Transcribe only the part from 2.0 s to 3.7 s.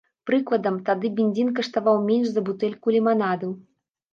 менш за бутэльку ліманаду.